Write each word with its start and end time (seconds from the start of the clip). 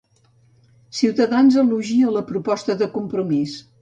Ciutadans 1.01 1.57
elogia 1.65 2.15
la 2.17 2.27
proposta 2.31 2.79
de 2.81 2.89
Compromís 2.97 3.55